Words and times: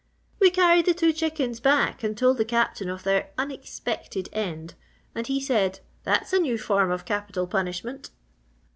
"We 0.39 0.49
carried 0.49 0.87
the 0.87 0.95
two 0.95 1.13
chickens 1.13 1.59
back 1.59 2.03
and 2.03 2.17
told 2.17 2.37
the 2.37 2.43
Captain 2.43 2.89
of 2.89 3.03
their 3.03 3.29
unexpected 3.37 4.29
end, 4.33 4.73
and 5.13 5.27
he 5.27 5.39
said, 5.39 5.79
'That's 6.05 6.33
a 6.33 6.39
new 6.39 6.57
form 6.57 6.89
of 6.89 7.05
capital 7.05 7.45
punishment. 7.45 8.09